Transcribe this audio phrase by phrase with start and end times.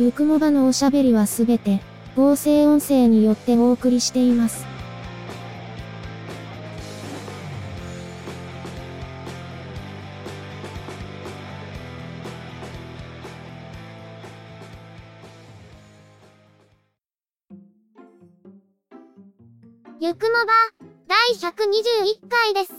[0.00, 1.82] ゆくもばのおしゃべりはすべて、
[2.16, 4.64] 合成音声によってお送りしています。
[20.00, 20.54] ゆくもば、
[21.08, 22.72] 第121回です。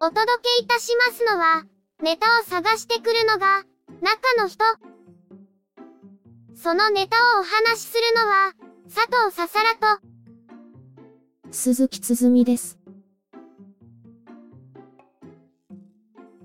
[0.00, 0.24] お届
[0.58, 1.66] けいたしますのは、
[2.02, 3.64] ネタを探してくるのが、
[4.00, 4.91] 中の人。
[6.62, 8.52] そのネタをお話しするのは、
[8.84, 10.00] 佐藤ささらと、
[11.50, 12.78] 鈴木つづみです。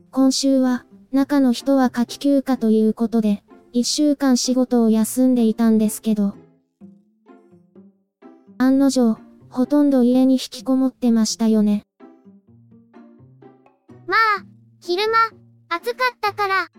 [0.09, 6.33] 今週は、中の人は夏季休暇ということで、一週間仕事を休んでいたんですけど、
[8.57, 9.19] 案の定、
[9.51, 11.85] ほとんど家に引きこもってましたよね。
[14.07, 14.45] まあ、
[14.79, 15.17] 昼間、
[15.69, 16.71] 暑かったから。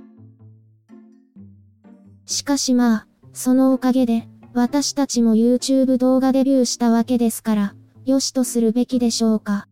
[2.27, 9.69] しかしまあ、そのおかげで、私たちも YouTube 動画デビューしたわけですから、良しとするべきでしょうか。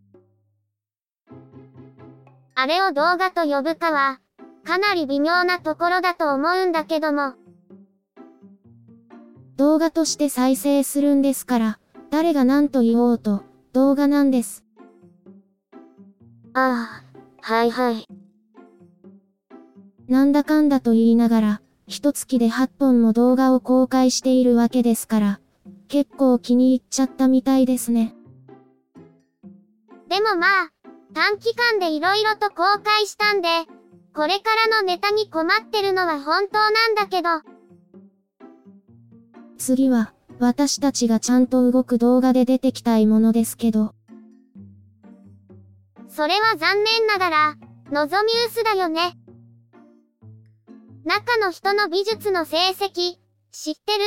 [2.54, 4.20] あれを動画と呼ぶかは、
[4.64, 7.34] かなり微妙なところだと思うんだけども。
[9.56, 11.78] 動画として再生するんですから、
[12.10, 14.64] 誰が何と言おうと、動画なんです。
[16.52, 17.04] ああ、
[17.42, 18.06] はいはい。
[20.08, 25.40] なんだかんだと言いながら、一月で8本も動画を公開しているわけですから、
[25.88, 28.14] 結構気に入っちゃったみたいですね。
[30.08, 30.70] でもまあ、
[31.14, 33.48] 短期間で色々と公開したんで、
[34.14, 37.28] これからのネタに困ってるのは本当なんだけど。
[39.56, 43.94] 次は、私たちがちゃんと動く動画で出てきたいものですけど。
[46.08, 47.54] それは残念ながら、
[47.92, 49.16] のぞみ薄だよね。
[51.06, 53.14] 中の人の美術の成績、
[53.52, 54.04] 知ってる？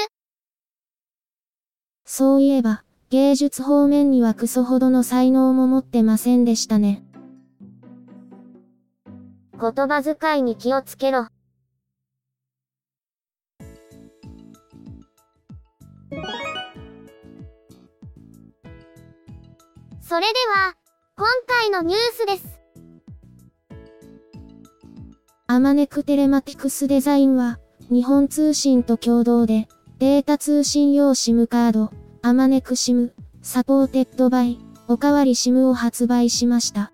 [2.04, 7.06] そういえば、芸術方面にはクソほどの才能も持ってませんでしたね。
[9.54, 11.28] 言葉遣いに気をつけろ。
[20.02, 20.76] それでは、
[21.16, 22.59] 今回のニュースです。
[25.52, 27.58] アマネクテレマティクスデザインは、
[27.90, 29.68] 日本通信と共同で、
[29.98, 31.90] データ通信用 SIM カード、
[32.22, 33.10] アマネク SIM、
[33.42, 36.92] supported by、おかわり SIM を発売しました。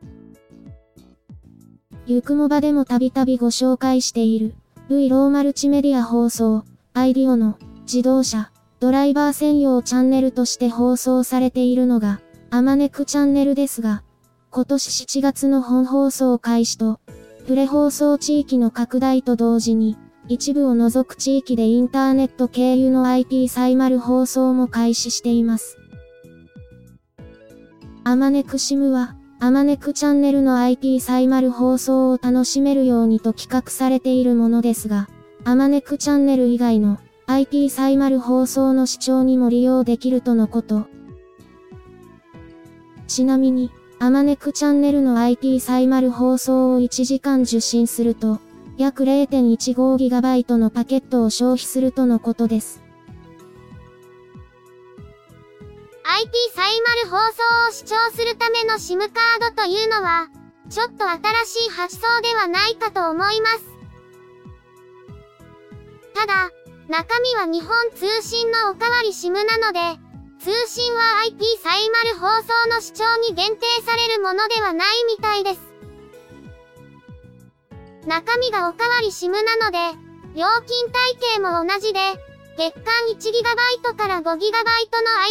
[2.06, 4.56] ゆくもばでもたびたびご紹介している、
[4.88, 14.04] V ローマルチメディア放送、アイディオの自動車、ドライバー専用チャンネルとして放送されているのが、あまねくチャンネルですが、
[14.50, 17.02] 今年7月の本放送開始と、
[17.46, 19.98] プレ放送地域の拡大と同時に、
[20.28, 25.78] 一部を除く地域でインターネット経由の IP サイマル放送も開始しています。
[28.04, 35.08] あまねくシムは、あまねくチャンネルの IP サイマル放送を楽しめるようにと企画されているものですが、
[35.44, 36.98] あまねくチャンネル以外の
[37.28, 40.88] IP サイマル放送の視聴にも利用できるとのこと。
[43.06, 43.70] ちなみに、
[44.06, 48.40] あまねくチャンネルの IP サイマル放送を1時間受信すると、
[48.78, 52.84] 約 0.15GB のパケットを消費するとのことです。
[56.04, 60.30] IP サイマル放送を視聴するための SIM カードというのは、
[60.70, 63.66] ちょっと新しい発想ではないかと思います。
[66.14, 66.52] ただ、
[66.90, 70.05] 中身は日本通信のおかわり SIM なので、
[70.46, 75.60] 通信は IP サイマル放送の視聴に限定されるものではないみたいです。
[78.06, 79.98] 中身がおかわり SIM なので、
[80.38, 82.00] 料金体系も同じで、
[82.60, 84.38] 月間 1GB から 5GB の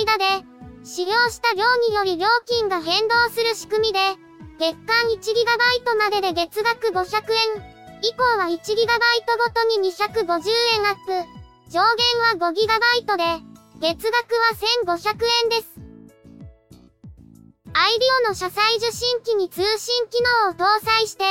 [0.00, 0.44] 間で、
[0.82, 4.00] 使用した量により料金が変動する仕組みで、
[4.58, 7.62] 月間 1GB までで月額500円、
[8.02, 13.53] 以降は 1GB ごとに250円アップ、上限は 5GB で、
[13.84, 14.34] 月額
[14.86, 15.78] は1500円です。
[17.74, 21.24] アイデオの車載受信機に通信機能を搭載して、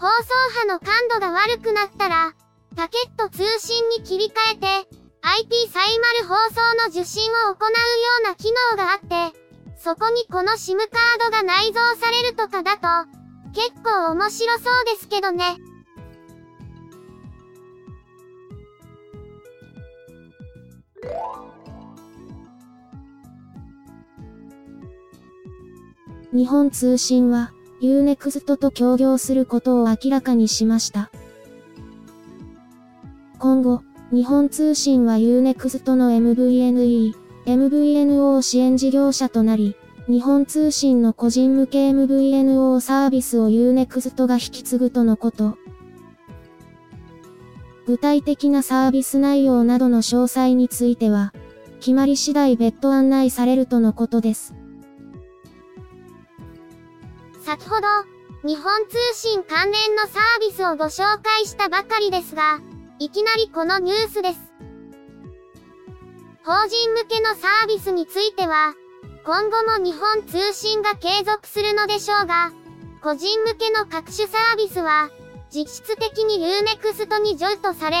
[0.00, 2.34] 放送波の感度が悪くなったら、
[2.74, 4.66] パケット通信に切り替えて、
[5.22, 7.78] IP サイマル放送の受信を行うよ
[8.24, 9.38] うな機能があって、
[9.78, 13.08] そこにこの SIM カードが内蔵されるとかだと、
[13.54, 15.44] 結構面白そうですけどね。
[26.34, 31.12] 日本通信は Unext と協業することを明らかにしました。
[33.38, 37.14] 今後、日本通信は Unext の MVNE、
[37.46, 39.76] MVNO 支援事業者となり、
[40.08, 45.56] 日本通信の個人向け MVNO サービスを Unext が引き継ぐとのこと。
[47.86, 51.32] 具体的なサービス内容などの詳細については、
[51.78, 54.53] 決まり次第別途案内されるとのことです。
[57.44, 57.86] 先ほど、
[58.42, 62.60] 日本通信関連のサービスをご紹介したばかりですが、
[62.98, 64.38] いきなりこのニュースです。
[66.42, 68.74] 法人向けのサービスについては、
[69.26, 72.50] 今後も日本通信が継続するのでしょうが、
[73.02, 75.10] 個人向けの各種サービスは、
[75.50, 77.96] 実質的に Unext に譲渡され、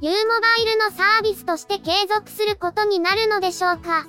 [0.00, 4.06] U モバイルのサービスとして継続することになるのでしょうか。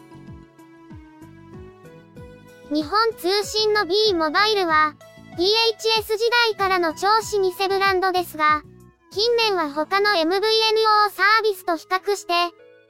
[2.72, 4.94] 日本通信の B モバイルは、
[5.38, 8.62] PHS 時代からの超老舗ブランドですが、
[9.12, 12.34] 近年は他の MVNO サービスと比較して、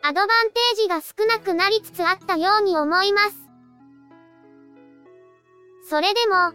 [0.04, 3.38] アドバンテージが少なくなりつつあったように思います。
[5.90, 6.52] それでも、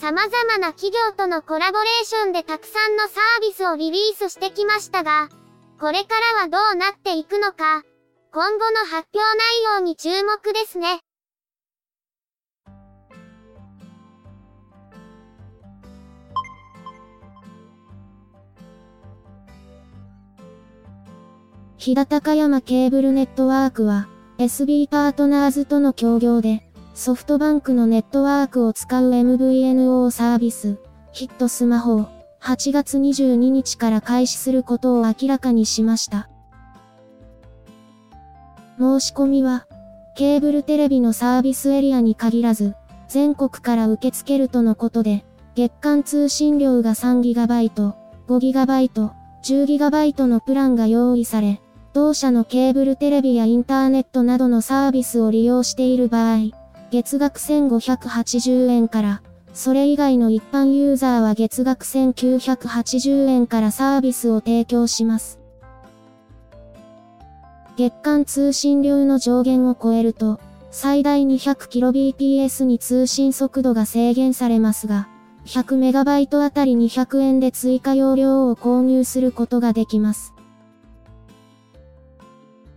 [0.00, 5.28] 様々な企業とのコラボレーションでたくさんのサービスをリリースしてきましたが、
[5.80, 7.82] これからはどうなっていくのか、
[8.32, 11.02] 今後の発表内容に注目ですね。
[21.78, 24.08] 飛騨高山ケーブルネットワークは、
[24.38, 30.76] SB パートナーズとの協業で、ソフトバンクのネットワークを使う MVNO サービス、
[31.12, 32.08] ヒットスマホを、
[32.42, 36.28] 8月22日から開始することを明らかにしました。
[38.80, 39.68] 申し込みは、
[40.16, 42.74] ケーブルテレビのサービスエリアに限らず、
[43.06, 47.94] 全国から受け付けるとのことで、月間通信量が 3GB、
[48.26, 49.10] 5GB、
[49.44, 51.60] 10GB のプランが用意され、
[51.98, 56.52] 同社のケーブルテレビやインターネットなどのサービスを利用している場合、
[56.92, 59.20] 月額1580円から、
[59.52, 65.40] それ以外の一般ユーザーは月額1980円からサービスを提供します。
[67.76, 70.38] 月間通信量の上限を超えると、
[70.70, 75.08] 最大 200kbps に通信速度が制限されますが、
[75.46, 80.37] 100MB あたり200円で追加容量を購入することができます。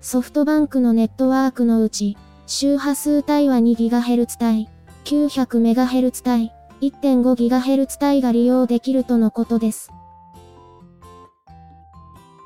[0.03, 2.17] ソフトバンクのネットワークのうち、
[2.47, 4.67] 周波数帯は 2GHz 帯、
[5.05, 6.51] 900MHz 帯、
[6.81, 9.91] 1.5GHz 帯が利用できるとのことです。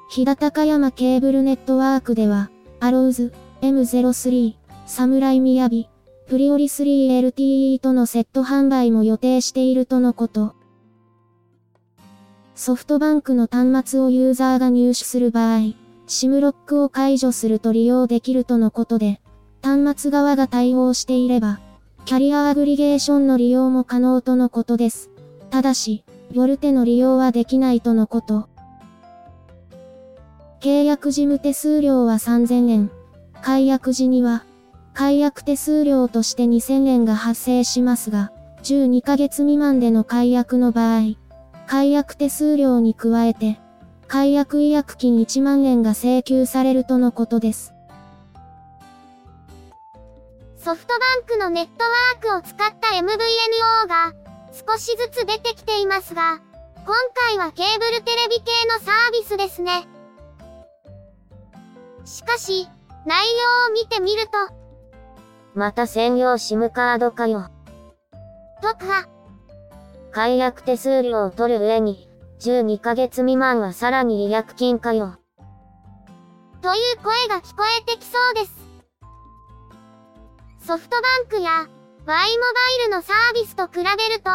[0.09, 2.49] 日田高山ケーブルネットワークでは、
[2.81, 4.55] アローズ、M03、
[4.85, 5.87] サムライミヤビ、
[6.27, 10.55] プリオリ 3LTE とのセット販売も予定しているとのこと。
[12.53, 19.21] ソフトバンクの端末をユーザーが入手する場合、SIM ロックを解除すると利用できるとのことで、
[19.63, 21.59] 端末側が対応していれば、
[22.05, 25.09] キャリアアグリゲーションの利用も可能とのことです。
[25.49, 28.47] ただし、ヨルテの利用はできないとのこと。
[30.59, 32.91] 契約事務手数料は3000円。
[33.41, 34.43] 解約時には、
[34.93, 38.31] 解約手数料として2000円が発生しますが、
[38.63, 41.15] 12ヶ月未満での解約の場合、
[41.67, 43.59] 解約手数料に加えて、
[44.07, 47.73] 解約違約金1万円が請求されるとのことです。
[50.57, 54.13] ソフトバンクのネットワークを使った MVNO が
[54.51, 56.39] 少しずつ出てきていますが、
[56.85, 59.87] 今回はケーブルテレビ系のサービスですね。
[62.05, 62.67] しかし、
[63.05, 64.31] 内容を見てみると、
[65.53, 67.49] また専用 SIM カードかよ。
[68.61, 69.07] とか、
[70.11, 72.04] 解約手数料を取る上に、
[72.41, 75.17] 12ヶ月未満はさらに違約金かよ。
[76.61, 78.65] という声が聞こえてきそうです。
[80.65, 81.67] ソフトバンクや
[82.05, 84.29] Y モバイルのサービスと比べると、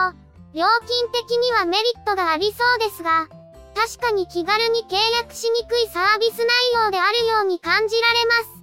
[0.55, 3.29] 料金的にはメリットがありそうですが、
[3.75, 6.47] 確かに気軽に契約しにくいサービス内
[6.85, 8.61] 容であるように感じられます。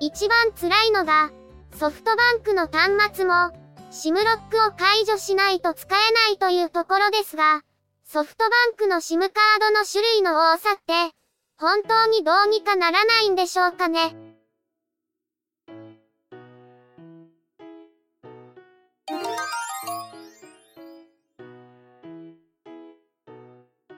[0.00, 1.30] 一番辛いのが、
[1.78, 3.50] ソフトバンクの端末も、
[3.92, 7.62] SIM ロックを解除しないと使えないというところですが、
[8.04, 9.28] ソフトバンクの SIM カー
[9.60, 11.14] ドの種類の多さって、
[11.58, 14.16] 本当にどうにかならないんでしょうかね。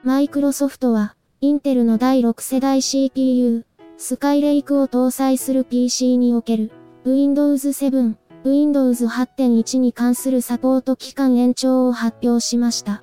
[0.03, 6.73] マイクロソフトは、インテルの第6世代 CPU、スカイレイクを搭載する PC における、
[7.05, 13.01] Windows 7、Windows 8.1に関するサポート期間延長を発表しました。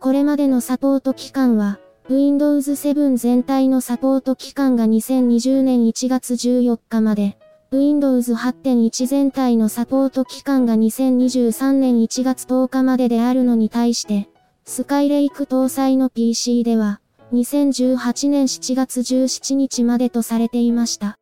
[0.00, 1.78] これまでのサポート期間は、
[2.08, 7.36] Windows 7全体のサポート期間が2020年1月14日まで、
[7.72, 14.30] Windows 8.1全体のサポート期間が2023年1月10日までであるのに対して、
[14.64, 17.02] スカイレイク搭載の PC では、
[17.34, 21.18] 2018年7月17日までとされていました。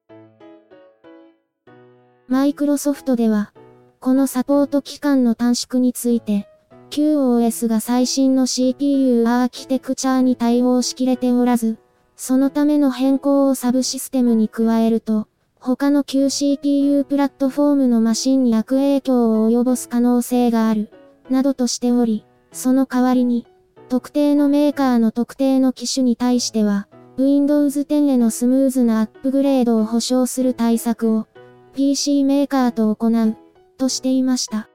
[2.27, 3.53] マイクロソフトでは、
[4.01, 6.49] このサポート期間の短縮について、
[6.89, 11.79] QOS が最新の CPU アーキテクチャに対応しきれておらず、
[12.17, 15.29] そのための変更をサブシステムに加えると、
[15.61, 20.91] 他の旧 CPU プラットフォームのマシンに悪影響を及ぼす可能性がある、
[21.29, 23.47] などとしており、その代わりに、
[23.91, 26.89] 特定のメーカーの特定の機種に対しては、
[27.19, 31.27] Windows 10へのスムーズなアップグレードを保証する対策を、
[31.75, 33.37] PC メーカーと行う、
[33.79, 34.69] としていました。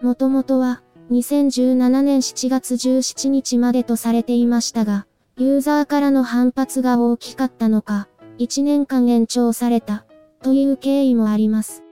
[0.00, 5.06] もともとは、2017年7月17日までとされていましたが、
[5.36, 10.04] ユーザーからの反発が大きかったのか、1年間延長された、
[10.42, 11.82] という経緯もあります。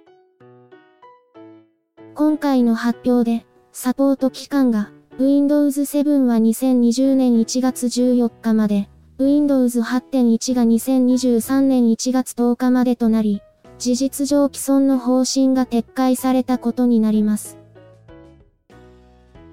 [2.14, 8.89] 今回の発表で、サポート期間が、Windows 7は2020年1月14日まで、
[9.20, 13.42] Windows 8.1が2023年1月10日までとなり、
[13.78, 17.58] 事実上既存の方針が撤回されたことになります。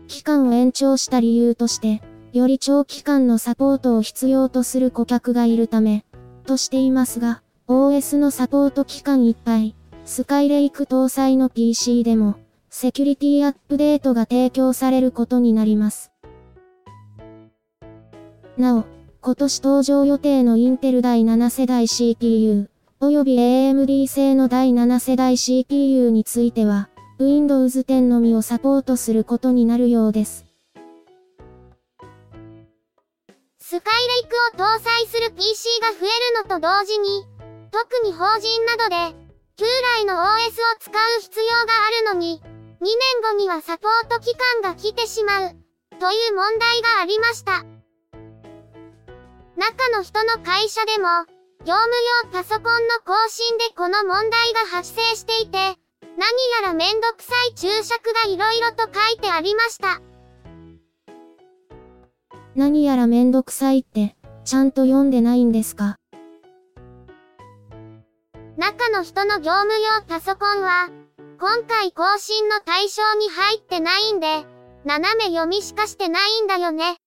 [0.08, 6.06] 期間を延長した理由として、より長期間のサポートを必要とする顧客がいるため、
[6.46, 12.36] としていますが、OS のサポート期間いっぱい、スカイレイク搭載の PC でも、
[12.70, 16.14] セキュリティアップデートが提供されることになります。
[18.58, 18.86] なお、
[19.28, 22.70] 今年登場予定のインテル第7世代 CPU、
[23.02, 26.88] 及び AMD 製の第7世代 CPU については、
[27.20, 30.46] Windows 10のみをサポートすることになるようです。
[33.60, 37.26] スカイレイクを搭載する PC が増えるのと同時に、
[37.74, 39.14] 特に法人などで、
[39.58, 39.66] 旧
[39.98, 40.24] 来の OS を
[40.80, 42.42] 使う必要があるのに、
[42.80, 45.50] 2年後にはサポート期間が来てしまう、
[46.00, 47.66] という問題がありました。
[49.58, 51.08] 中の人の会社でも、
[51.66, 51.92] 業務
[52.24, 55.58] 用パソコンの更新でこの問題が発生していて、
[56.16, 56.20] 何
[56.62, 60.00] やらめんどくさい注釈が色々と書いてありました。
[62.54, 65.98] 何やらめんどくさいって、ちゃんと読んでないんですか？
[68.58, 70.90] 中の人の業務用パソコンは、
[71.40, 74.46] 今回更新の対象に入ってないんで、
[74.86, 76.98] 斜め読みしかしてないんだよね。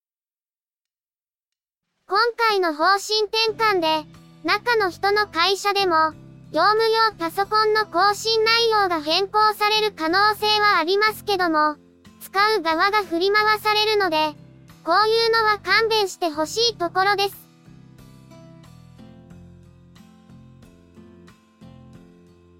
[2.11, 4.05] 今回の方針転換で、
[4.43, 6.11] 中の人の会社でも、
[6.51, 11.77] 業務用パソコンの更新内容が変更される可能性はありますけども、
[12.21, 14.35] 使う側が振り回されるので、
[14.85, 17.37] こういうのは勘弁してほしいところです。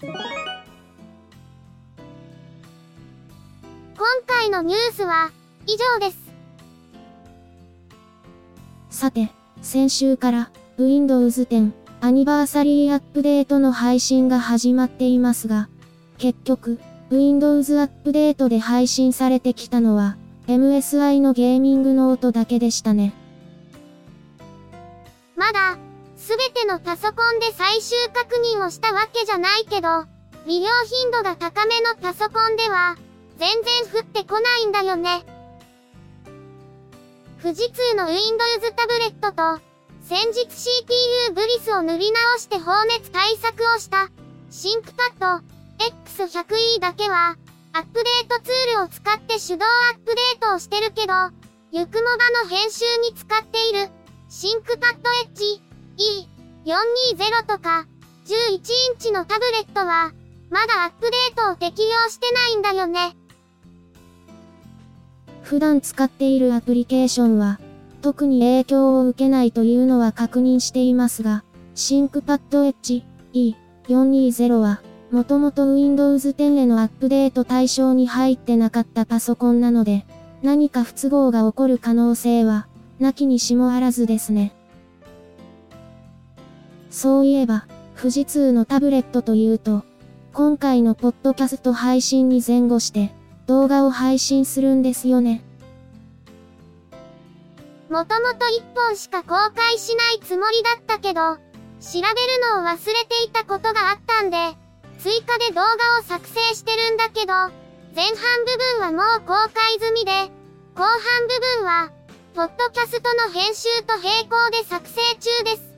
[0.01, 0.15] 今
[4.29, 5.33] 回のニュースは
[5.67, 6.21] 以上です。
[8.91, 9.29] さて、
[9.63, 15.69] 先週から Windows 10アニバーサリーアップデートの配信が始まっていますが、
[16.17, 23.13] 結局、Windows アップデートで配信されてきたのは、MSI のゲーミングノートだけでしたね。
[25.37, 25.77] まだ、
[26.17, 30.07] すべてのパソコンで最終確認をしたわけじゃないけど、
[30.47, 32.97] 利用頻度が高めのパソコンでは、
[33.39, 35.40] 全然降ってこないんだよね。
[37.43, 39.63] 富士通の Windows タブレットと、
[40.03, 44.11] 先日 CPU ブリスを塗り直して放熱対策をした、
[44.51, 45.45] シンクパッド
[46.19, 47.37] X100E だけは、
[47.73, 51.15] アップデートツールを使って手動アップデートをしてるけど、
[51.73, 53.89] ゆくもばの編集に使っている、
[54.29, 55.63] ThinkPad Edge
[56.67, 57.87] E420 とか、
[58.27, 58.61] 11イン
[58.99, 60.13] チのタブレットは、
[60.51, 63.17] まだアップデートを適用してないんだよね。
[65.51, 67.59] 普段使っているアプリケーションは、
[68.03, 71.43] 特に影響を受けないというのは確認していますが、
[71.75, 73.03] ThinkPad Edge
[73.89, 74.81] E420 は、
[75.11, 80.07] もともと Windows 10へのアップデート対象に入ってなかったパソコンなので、
[80.41, 82.69] 何か不都合が起こる可能性は、
[83.01, 84.53] なきにしもあらずですね。
[86.91, 87.67] そういえば、
[88.01, 89.83] 富士通のタブレットというと、
[90.33, 93.11] 今回のポッドキャスト配信に前後して、
[93.51, 95.43] 動画を配信するんですよね。
[97.91, 101.39] もともと1本しか公開しないつもりだったけど、調
[101.95, 102.15] べる
[102.55, 104.37] のを忘れていたことがあったんで、
[105.01, 105.65] 追加で動画
[105.99, 107.33] を作成してるんだけど、
[107.97, 110.13] 前半部分はもう公開済みで、
[110.77, 111.91] 後半部分は、
[112.37, 115.75] ポッドキャストの編集と並行で作成中です。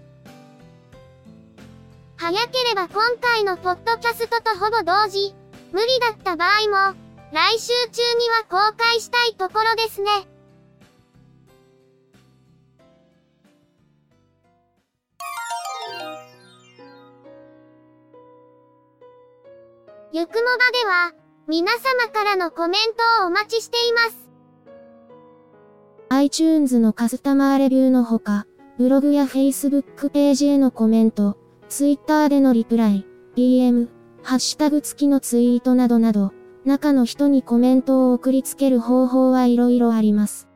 [2.19, 5.35] 早ければ今回のポッドキャストとほぼ同時、
[5.73, 7.02] 無理だった場合も、
[7.33, 10.11] 来週中には公開したいところですね。
[20.13, 21.13] ゆくもばでは、
[21.49, 24.29] 皆様からのコメントをお待ちしています。
[26.11, 28.47] iTunes のカスタマーレビューのほか、
[28.77, 31.39] ブログや Facebook ページへのコメント、
[31.71, 33.89] Twitter でのリプライ、DM、
[34.23, 40.49] ハッシュタグ付きのツイートなどなど、中の人にコメントを送りつける方法はいろいろあります。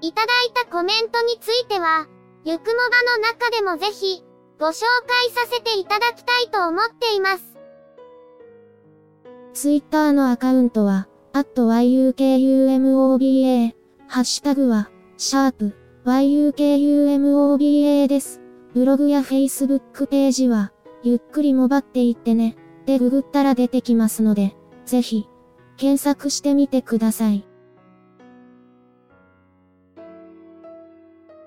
[0.00, 2.08] いただいたコメントについては、
[2.44, 2.80] ゆくもば
[3.16, 4.22] の中でもぜひ、
[4.60, 4.74] ご紹介
[5.30, 7.54] させていただきたいと思っています。
[9.54, 13.72] ツイッターのアカウントは、yukumoba、
[14.06, 18.40] ハッシュタグは、シャープ、yukumoba です。
[18.74, 25.28] ブログや Facebook ページは、ゆっくりもばっていってね、でググったら出てきますので、ぜひ、
[25.76, 27.46] 検索してみてください。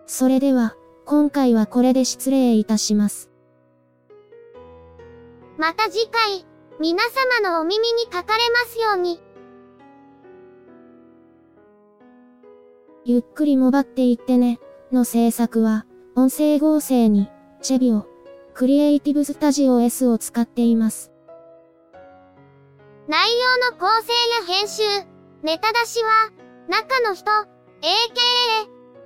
[0.05, 0.75] それでは、
[1.05, 3.29] 今回はこれで失礼いたします。
[5.57, 6.45] また次回。
[6.79, 7.03] 皆
[7.41, 9.19] 様のお耳にかかれますように。
[13.03, 14.59] ゆっくりもばっていってね、
[14.91, 17.29] の制作は、音声合成に、
[17.61, 18.05] チェビオ、
[18.53, 21.11] クリエイティブスタジオ S を使っています。
[23.07, 24.83] 内容の構成や編集、
[25.41, 26.29] ネタ出しは、
[26.67, 27.47] 中の人、AKA、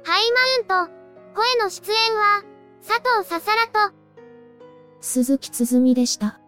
[0.04, 0.32] ハイ
[0.66, 0.92] マウント、
[1.36, 2.44] 声の出演は、
[2.82, 3.96] 佐藤ささらと、
[5.02, 6.41] 鈴木つづみでした。